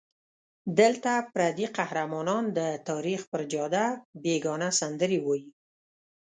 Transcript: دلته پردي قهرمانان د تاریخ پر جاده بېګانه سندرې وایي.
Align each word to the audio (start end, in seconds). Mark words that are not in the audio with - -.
دلته 0.79 1.11
پردي 1.33 1.67
قهرمانان 1.77 2.43
د 2.57 2.59
تاریخ 2.89 3.21
پر 3.31 3.41
جاده 3.53 3.85
بېګانه 4.23 4.69
سندرې 4.79 5.19
وایي. 5.25 5.47